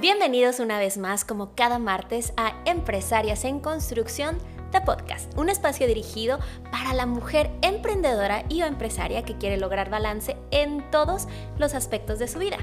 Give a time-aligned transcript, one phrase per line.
[0.00, 4.38] Bienvenidos una vez más, como cada martes, a Empresarias en Construcción
[4.72, 6.38] The Podcast, un espacio dirigido
[6.70, 11.28] para la mujer emprendedora y o empresaria que quiere lograr balance en todos
[11.58, 12.56] los aspectos de su vida.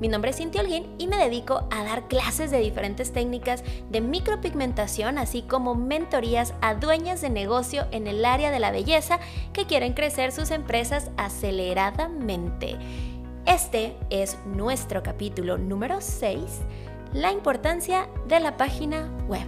[0.00, 4.00] Mi nombre es Cintia Holguín y me dedico a dar clases de diferentes técnicas de
[4.00, 9.18] micropigmentación, así como mentorías a dueñas de negocio en el área de la belleza
[9.52, 12.78] que quieren crecer sus empresas aceleradamente.
[13.46, 16.40] Este es nuestro capítulo número 6,
[17.12, 19.46] la importancia de la página web.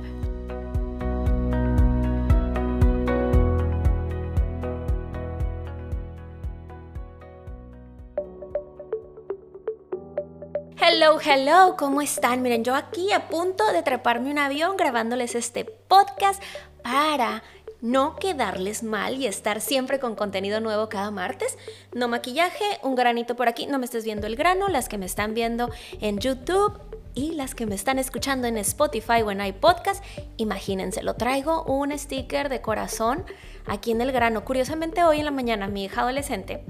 [10.79, 12.43] Hello, hello, ¿cómo están?
[12.43, 16.43] Miren, yo aquí a punto de treparme un avión grabándoles este podcast
[16.83, 17.43] para
[17.87, 21.57] no quedarles mal y estar siempre con contenido nuevo cada martes.
[21.95, 25.07] No maquillaje, un granito por aquí, no me estés viendo el grano, las que me
[25.07, 26.80] están viendo en YouTube
[27.15, 30.05] y las que me están escuchando en Spotify o en iPodcast,
[30.37, 33.25] imagínense, lo traigo un sticker de corazón
[33.66, 34.45] aquí en el grano.
[34.45, 36.65] Curiosamente hoy en la mañana mi hija adolescente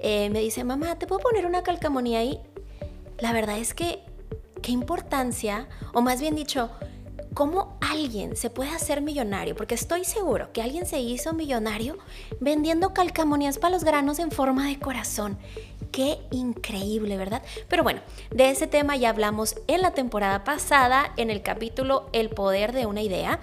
[0.00, 2.40] eh, me dice, mamá, ¿te puedo poner una calcamonía ahí?
[3.18, 4.00] La verdad es que,
[4.62, 6.70] qué importancia, o más bien dicho,
[7.34, 11.98] cómo alguien se puede hacer millonario, porque estoy seguro que alguien se hizo millonario
[12.40, 15.38] vendiendo calcamonías para los granos en forma de corazón.
[15.92, 17.42] Qué increíble, ¿verdad?
[17.68, 22.30] Pero bueno, de ese tema ya hablamos en la temporada pasada, en el capítulo El
[22.30, 23.40] poder de una idea.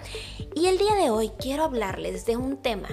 [0.54, 2.88] Y el día de hoy quiero hablarles de un tema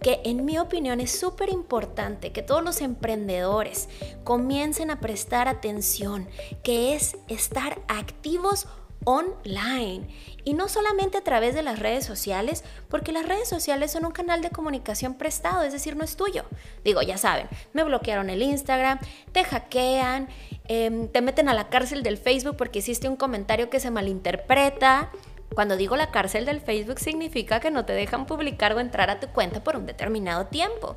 [0.00, 3.88] que en mi opinión es súper importante que todos los emprendedores
[4.24, 6.28] comiencen a prestar atención,
[6.62, 8.66] que es estar activos
[9.04, 10.08] online
[10.44, 14.12] y no solamente a través de las redes sociales, porque las redes sociales son un
[14.12, 16.44] canal de comunicación prestado, es decir, no es tuyo.
[16.84, 18.98] Digo, ya saben, me bloquearon el Instagram,
[19.32, 20.28] te hackean,
[20.68, 25.10] em, te meten a la cárcel del Facebook porque hiciste un comentario que se malinterpreta.
[25.54, 29.18] Cuando digo la cárcel del Facebook significa que no te dejan publicar o entrar a
[29.18, 30.96] tu cuenta por un determinado tiempo.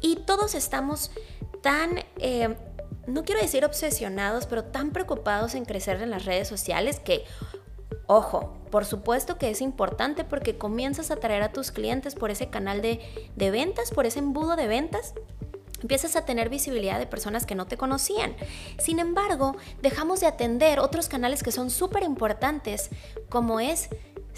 [0.00, 1.10] Y todos estamos
[1.60, 2.54] tan em,
[3.06, 7.24] no quiero decir obsesionados, pero tan preocupados en crecer en las redes sociales que,
[8.06, 12.50] ojo, por supuesto que es importante porque comienzas a atraer a tus clientes por ese
[12.50, 13.00] canal de,
[13.36, 15.14] de ventas, por ese embudo de ventas
[15.82, 18.34] empiezas a tener visibilidad de personas que no te conocían.
[18.78, 22.90] Sin embargo, dejamos de atender otros canales que son súper importantes,
[23.28, 23.88] como es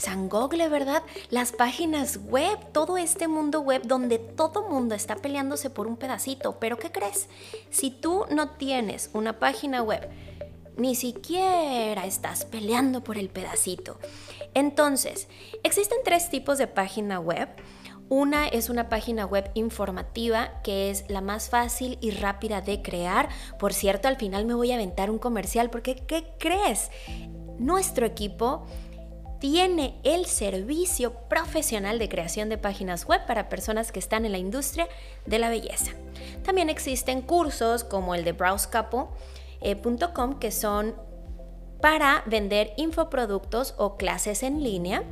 [0.03, 1.05] San Google, ¿verdad?
[1.31, 6.59] Las páginas web, todo este mundo web donde todo mundo está peleándose por un pedacito.
[6.59, 7.29] Pero ¿qué crees?
[7.71, 10.11] Si tú no tienes una página web,
[10.77, 14.01] ni siquiera estás peleando por el pedacito.
[14.55, 15.29] Entonces,
[15.62, 17.49] existen tres tipos de página web.
[18.09, 23.29] Una es una página web informativa que es la más fácil y rápida de crear.
[23.57, 26.91] Por cierto, al final me voy a aventar un comercial porque ¿qué crees?
[27.61, 28.67] Nuestro equipo
[29.43, 34.39] tiene el servicio profesional de creación de páginas web para personas que están en la
[34.39, 34.87] industria
[35.27, 35.91] de la belleza.
[36.45, 39.11] También existen cursos como el de browsecapo.com
[39.63, 40.95] eh, que son
[41.81, 45.03] para vender infoproductos o clases en línea.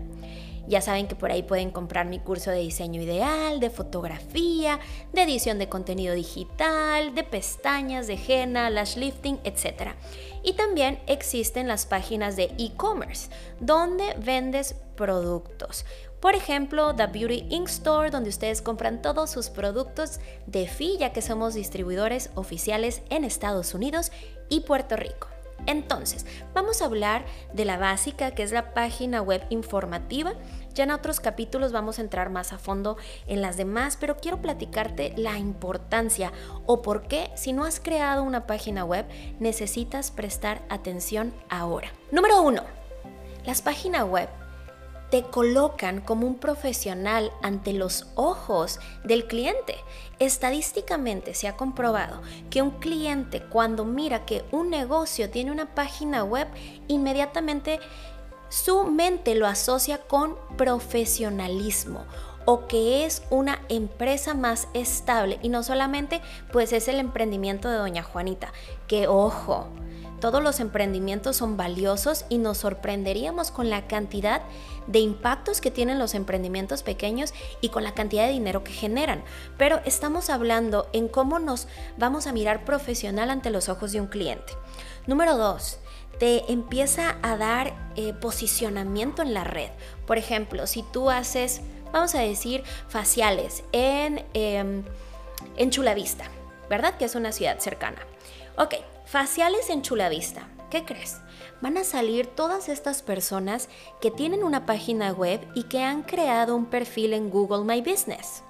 [0.71, 4.79] Ya saben que por ahí pueden comprar mi curso de diseño ideal, de fotografía,
[5.13, 9.95] de edición de contenido digital, de pestañas, de henna, lash lifting, etc.
[10.45, 15.85] Y también existen las páginas de e-commerce, donde vendes productos.
[16.21, 21.13] Por ejemplo, The Beauty Ink Store, donde ustedes compran todos sus productos de FI, ya
[21.13, 24.13] que somos distribuidores oficiales en Estados Unidos
[24.49, 25.27] y Puerto Rico.
[25.67, 30.35] Entonces, vamos a hablar de la básica, que es la página web informativa.
[30.75, 34.41] Ya en otros capítulos vamos a entrar más a fondo en las demás, pero quiero
[34.41, 36.33] platicarte la importancia
[36.67, 39.07] o por qué si no has creado una página web
[39.39, 41.93] necesitas prestar atención ahora.
[42.13, 42.63] Número uno,
[43.45, 44.29] las páginas web
[45.11, 49.75] te colocan como un profesional ante los ojos del cliente.
[50.21, 56.23] Estadísticamente se ha comprobado que un cliente cuando mira que un negocio tiene una página
[56.23, 56.47] web,
[56.87, 57.81] inmediatamente
[58.51, 62.05] su mente lo asocia con profesionalismo
[62.45, 66.21] o que es una empresa más estable y no solamente
[66.53, 68.53] pues es el emprendimiento de doña Juanita,
[68.89, 69.69] que ojo,
[70.21, 74.43] todos los emprendimientos son valiosos y nos sorprenderíamos con la cantidad
[74.87, 77.33] de impactos que tienen los emprendimientos pequeños
[77.63, 79.25] y con la cantidad de dinero que generan.
[79.57, 84.09] Pero estamos hablando en cómo nos vamos a mirar profesional ante los ojos de un
[84.09, 84.53] cliente.
[85.07, 85.79] Número dos,
[86.21, 89.71] te empieza a dar eh, posicionamiento en la red.
[90.07, 91.61] Por ejemplo, si tú haces,
[91.93, 94.83] vamos a decir, faciales en, eh,
[95.57, 96.27] en Chulavista,
[96.69, 96.97] ¿verdad?
[96.97, 97.99] Que es una ciudad cercana.
[98.57, 98.77] Ok,
[99.07, 100.47] Faciales en Chulavista.
[100.71, 101.17] ¿Qué crees?
[101.61, 103.69] van a salir todas estas personas
[104.01, 108.43] que tienen una página web y que han creado un perfil en Google My Business.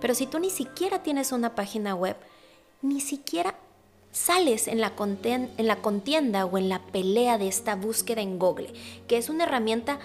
[0.00, 2.16] Pero si tú ni siquiera tienes una página web,
[2.82, 3.54] ni siquiera
[4.12, 4.92] sales en la,
[5.24, 8.72] en la, contienda o en la pelea de esta búsqueda en Google,
[9.08, 9.98] que es una herramienta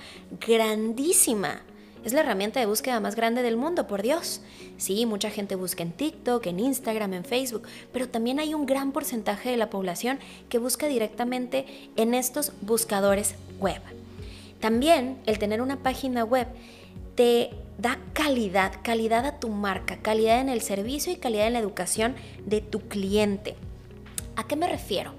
[0.45, 1.62] grandísima.
[2.06, 4.42] Es la herramienta de búsqueda más grande del mundo, por Dios.
[4.77, 8.94] Sí, mucha gente busca en TikTok, en Instagram, en Facebook, pero también hay un gran
[8.94, 11.65] porcentaje de la población que busca directamente
[11.98, 13.81] en estos buscadores web.
[14.62, 16.48] También el tener una página web
[17.15, 21.59] te da calidad, calidad a tu marca, calidad en el servicio y calidad en la
[21.59, 22.15] educación
[22.45, 23.56] de tu cliente.
[24.37, 25.13] ¿A qué me refiero?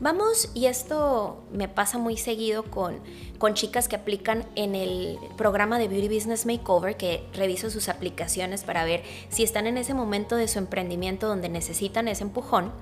[0.00, 2.98] Vamos, y esto me pasa muy seguido con,
[3.36, 8.64] con chicas que aplican en el programa de Beauty Business Makeover, que reviso sus aplicaciones
[8.64, 12.72] para ver si están en ese momento de su emprendimiento donde necesitan ese empujón.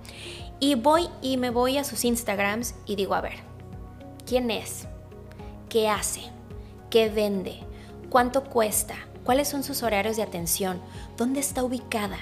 [0.61, 3.39] Y voy y me voy a sus Instagrams y digo, a ver,
[4.25, 4.87] ¿quién es?
[5.69, 6.23] ¿Qué hace?
[6.89, 7.59] ¿Qué vende?
[8.11, 8.95] ¿Cuánto cuesta?
[9.25, 10.81] ¿Cuáles son sus horarios de atención?
[11.17, 12.19] ¿Dónde está ubicada?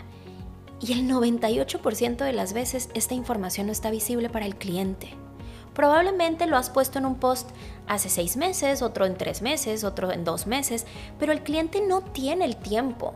[0.80, 5.08] Y el 98% de las veces esta información no está visible para el cliente.
[5.74, 7.50] Probablemente lo has puesto en un post
[7.86, 10.86] hace seis meses, otro en tres meses, otro en dos meses,
[11.18, 13.14] pero el cliente no tiene el tiempo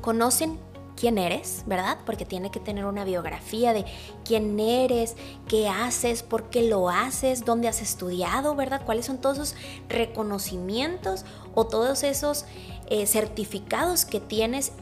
[0.00, 0.58] Conocen
[1.00, 1.96] quién eres, ¿verdad?
[2.04, 3.86] Porque tiene que tener una biografía de
[4.22, 5.16] quién eres,
[5.48, 8.82] qué haces, por qué lo haces, dónde has estudiado, ¿verdad?
[8.84, 9.54] ¿Cuáles son todos esos
[9.88, 11.24] reconocimientos
[11.54, 12.44] o todos esos
[12.90, 14.72] eh, certificados que tienes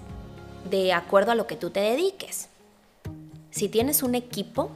[0.68, 2.48] de acuerdo a lo que tú te dediques?
[3.50, 4.72] Si tienes un equipo,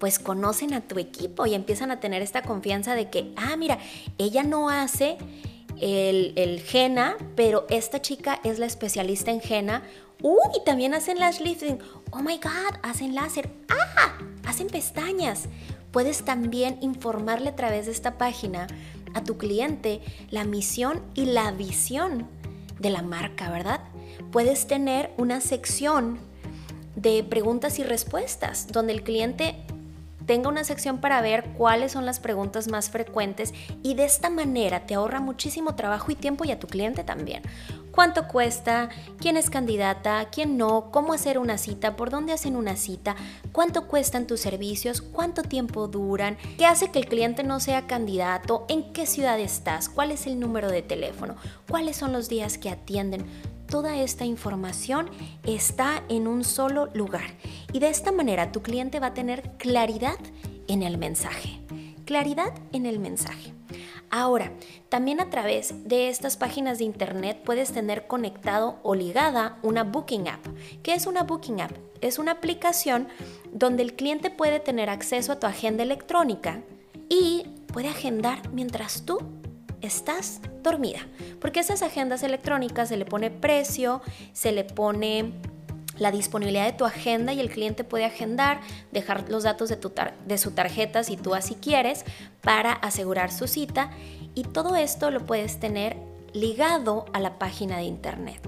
[0.00, 3.78] pues conocen a tu equipo y empiezan a tener esta confianza de que, ah, mira,
[4.18, 5.16] ella no hace
[5.80, 6.62] el, el
[7.36, 9.82] pero esta chica es la especialista en henna
[10.22, 11.78] Uy, también hacen lash lifting.
[12.12, 13.50] Oh my god, hacen láser.
[13.68, 15.48] Ah, hacen pestañas.
[15.90, 18.66] Puedes también informarle a través de esta página
[19.14, 22.28] a tu cliente la misión y la visión
[22.78, 23.80] de la marca, ¿verdad?
[24.30, 26.18] Puedes tener una sección
[26.96, 29.56] de preguntas y respuestas donde el cliente
[30.26, 33.52] tenga una sección para ver cuáles son las preguntas más frecuentes
[33.82, 37.42] y de esta manera te ahorra muchísimo trabajo y tiempo y a tu cliente también.
[37.92, 38.88] ¿Cuánto cuesta?
[39.20, 40.26] ¿Quién es candidata?
[40.30, 40.90] ¿Quién no?
[40.90, 41.94] ¿Cómo hacer una cita?
[41.94, 43.16] ¿Por dónde hacen una cita?
[43.52, 45.02] ¿Cuánto cuestan tus servicios?
[45.02, 46.38] ¿Cuánto tiempo duran?
[46.56, 48.64] ¿Qué hace que el cliente no sea candidato?
[48.70, 49.90] ¿En qué ciudad estás?
[49.90, 51.36] ¿Cuál es el número de teléfono?
[51.68, 53.26] ¿Cuáles son los días que atienden?
[53.72, 55.08] toda esta información
[55.44, 57.38] está en un solo lugar
[57.72, 60.18] y de esta manera tu cliente va a tener claridad
[60.68, 61.58] en el mensaje.
[62.04, 63.54] Claridad en el mensaje.
[64.14, 64.52] Ahora,
[64.90, 70.28] también a través de estas páginas de internet puedes tener conectado o ligada una Booking
[70.28, 70.46] App.
[70.82, 71.72] ¿Qué es una Booking App?
[72.02, 73.08] Es una aplicación
[73.52, 76.60] donde el cliente puede tener acceso a tu agenda electrónica
[77.08, 79.18] y puede agendar mientras tú
[79.80, 81.00] estás dormida.
[81.40, 84.02] Porque esas agendas electrónicas se le pone precio,
[84.34, 85.32] se le pone
[86.02, 89.92] la disponibilidad de tu agenda y el cliente puede agendar, dejar los datos de, tu
[90.26, 92.04] de su tarjeta si tú así quieres
[92.40, 93.92] para asegurar su cita
[94.34, 95.96] y todo esto lo puedes tener
[96.32, 98.40] ligado a la página de internet.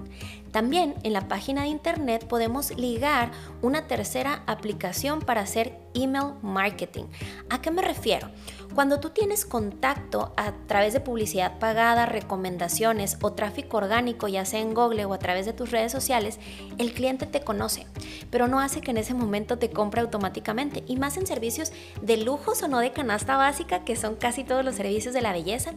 [0.51, 3.31] También en la página de internet podemos ligar
[3.63, 7.05] una tercera aplicación para hacer email marketing.
[7.51, 8.29] ¿A qué me refiero?
[8.75, 14.59] Cuando tú tienes contacto a través de publicidad pagada, recomendaciones o tráfico orgánico, ya sea
[14.59, 16.41] en Google o a través de tus redes sociales,
[16.79, 17.87] el cliente te conoce,
[18.31, 20.83] pero no hace que en ese momento te compre automáticamente.
[20.89, 21.73] Y más en servicios
[22.03, 25.33] de lujos o no de canasta básica, que son casi todos los servicios de la
[25.33, 25.73] belleza.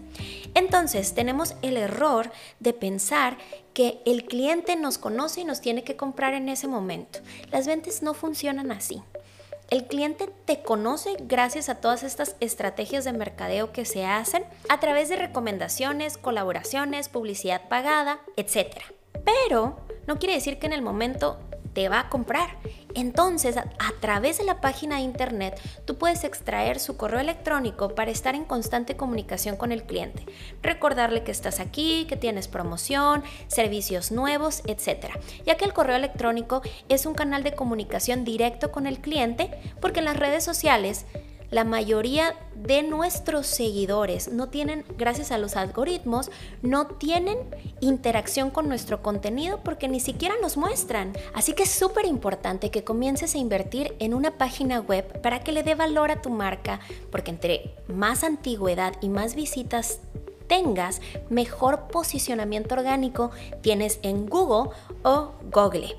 [0.55, 3.38] Entonces tenemos el error de pensar
[3.75, 7.19] que el cliente nos conoce y nos tiene que comprar en ese momento.
[7.51, 9.03] Las ventas no funcionan así.
[9.69, 14.79] El cliente te conoce gracias a todas estas estrategias de mercadeo que se hacen a
[14.79, 18.77] través de recomendaciones, colaboraciones, publicidad pagada, etc.
[19.25, 21.38] Pero no quiere decir que en el momento
[21.77, 22.50] te va a comprar.
[22.96, 23.65] Entonces, a,
[24.01, 28.46] través de la página de internet, tú puedes extraer su correo electrónico para estar en
[28.46, 30.25] constante comunicación con el cliente.
[30.63, 35.19] Recordarle que estás aquí, que tienes promoción, servicios nuevos, etc.
[35.46, 40.00] Ya que el correo electrónico es un canal de comunicación directo con el cliente, porque
[40.00, 41.05] en las redes sociales
[41.51, 46.30] la mayoría de nuestros seguidores no tienen, gracias a los algoritmos,
[46.62, 47.38] no tienen
[47.80, 51.13] interacción con nuestro contenido porque ni siquiera nos muestran.
[51.34, 55.51] Así que es súper importante que comiences a invertir en una página web para que
[55.51, 56.80] le dé valor a tu marca,
[57.12, 60.00] porque entre más antigüedad y más visitas
[60.48, 64.72] tengas, mejor posicionamiento orgánico tienes en Google
[65.04, 65.96] o Google.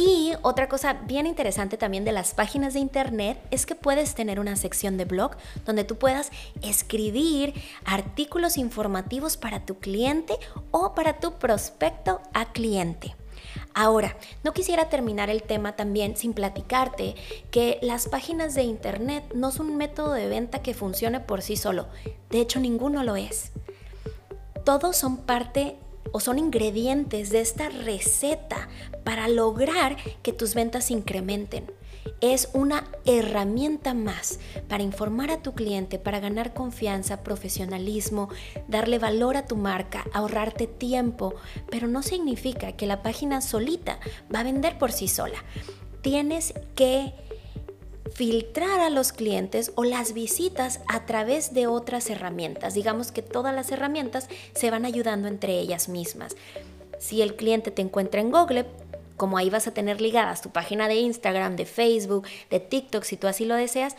[0.00, 4.38] Y otra cosa bien interesante también de las páginas de internet es que puedes tener
[4.38, 5.32] una sección de blog
[5.66, 6.30] donde tú puedas
[6.62, 7.52] escribir
[7.84, 10.34] artículos informativos para tu cliente
[10.70, 13.16] o para tu prospecto a cliente.
[13.74, 17.16] Ahora, no quisiera terminar el tema también sin platicarte
[17.50, 21.56] que las páginas de internet no son un método de venta que funcione por sí
[21.56, 21.88] solo.
[22.30, 23.50] De hecho, ninguno lo es.
[24.64, 25.76] Todos son parte
[26.12, 28.68] o son ingredientes de esta receta
[29.08, 31.72] para lograr que tus ventas incrementen.
[32.20, 34.38] Es una herramienta más
[34.68, 38.28] para informar a tu cliente, para ganar confianza, profesionalismo,
[38.68, 41.34] darle valor a tu marca, ahorrarte tiempo,
[41.70, 43.98] pero no significa que la página solita
[44.32, 45.42] va a vender por sí sola.
[46.02, 47.14] Tienes que
[48.14, 52.74] filtrar a los clientes o las visitas a través de otras herramientas.
[52.74, 56.36] Digamos que todas las herramientas se van ayudando entre ellas mismas.
[56.98, 58.66] Si el cliente te encuentra en Google,
[59.18, 63.18] como ahí vas a tener ligadas tu página de Instagram, de Facebook, de TikTok, si
[63.18, 63.96] tú así lo deseas,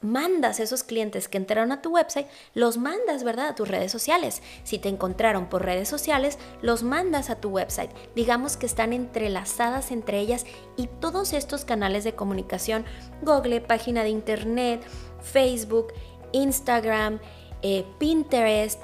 [0.00, 4.42] mandas esos clientes que entraron a tu website, los mandas, ¿verdad?, a tus redes sociales.
[4.62, 7.90] Si te encontraron por redes sociales, los mandas a tu website.
[8.14, 10.44] Digamos que están entrelazadas entre ellas
[10.76, 12.84] y todos estos canales de comunicación,
[13.22, 14.82] Google, página de internet,
[15.22, 15.92] Facebook,
[16.32, 17.20] Instagram,
[17.62, 18.82] eh, Pinterest,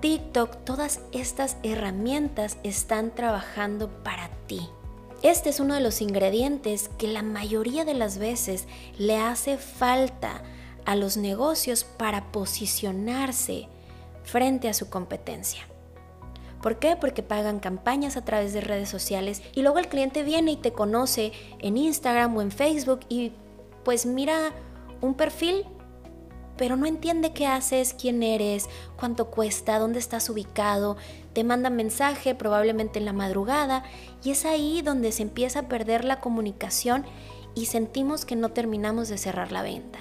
[0.00, 4.68] TikTok, todas estas herramientas están trabajando para ti.
[5.24, 8.66] Este es uno de los ingredientes que la mayoría de las veces
[8.98, 10.42] le hace falta
[10.84, 13.68] a los negocios para posicionarse
[14.22, 15.62] frente a su competencia.
[16.60, 16.96] ¿Por qué?
[17.00, 20.74] Porque pagan campañas a través de redes sociales y luego el cliente viene y te
[20.74, 23.32] conoce en Instagram o en Facebook y
[23.82, 24.52] pues mira
[25.00, 25.64] un perfil,
[26.56, 30.96] pero no entiende qué haces, quién eres, cuánto cuesta, dónde estás ubicado,
[31.32, 33.84] te manda mensaje probablemente en la madrugada
[34.22, 37.04] y es ahí donde se empieza a perder la comunicación
[37.54, 39.98] y sentimos que no terminamos de cerrar la venta.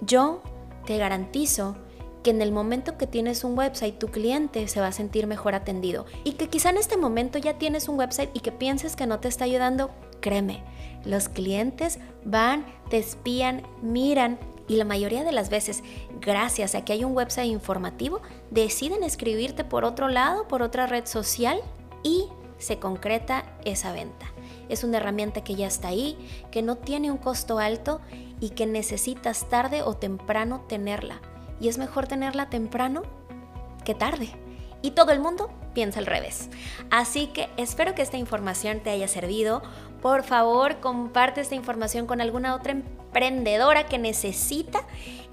[0.00, 0.42] Yo
[0.86, 1.76] te garantizo
[2.22, 5.54] que en el momento que tienes un website tu cliente se va a sentir mejor
[5.54, 9.06] atendido y que quizá en este momento ya tienes un website y que pienses que
[9.06, 10.64] no te está ayudando, créeme,
[11.04, 15.82] los clientes van, te espían, miran y la mayoría de las veces,
[16.20, 21.06] gracias a que hay un website informativo, deciden escribirte por otro lado, por otra red
[21.06, 21.60] social
[22.02, 22.28] y
[22.58, 24.26] se concreta esa venta.
[24.68, 26.16] Es una herramienta que ya está ahí,
[26.50, 28.00] que no tiene un costo alto
[28.40, 31.20] y que necesitas tarde o temprano tenerla.
[31.60, 33.02] Y es mejor tenerla temprano
[33.84, 34.30] que tarde.
[34.84, 36.50] Y todo el mundo piensa al revés.
[36.90, 39.62] Así que espero que esta información te haya servido.
[40.02, 44.84] Por favor, comparte esta información con alguna otra emprendedora que necesita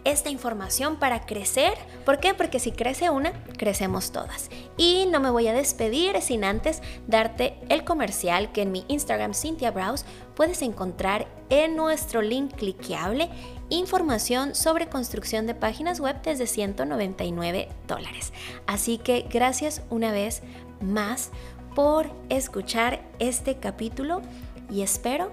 [0.04, 1.74] esta información para crecer.
[2.06, 2.34] ¿Por qué?
[2.34, 4.50] Porque si crece una, crecemos todas.
[4.78, 9.34] Y no me voy a despedir sin antes darte el comercial que en mi Instagram
[9.34, 10.06] Cynthia Browse
[10.36, 13.30] puedes encontrar en nuestro link cliqueable
[13.70, 18.34] información sobre construcción de páginas web desde 199 dólares.
[18.68, 20.42] Así que gracias una vez
[20.82, 21.32] más
[21.76, 24.22] por escuchar este capítulo
[24.70, 25.32] y espero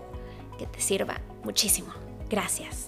[0.58, 1.92] que te sirva muchísimo.
[2.28, 2.87] Gracias.